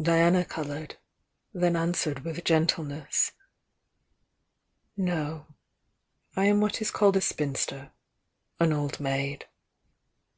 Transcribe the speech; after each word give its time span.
Diana 0.00 0.46
coloured— 0.46 0.96
then 1.62 1.76
answered 1.76 2.20
with 2.24 2.42
gentleness: 2.42 3.32
"No. 4.96 5.44
I 6.34 6.46
am 6.46 6.62
what 6.62 6.80
is 6.80 6.90
called 6.90 7.18
a 7.18 7.20
spinster,— 7.20 7.92
an 8.60 8.72
old 8.72 8.98
maid." 8.98 9.46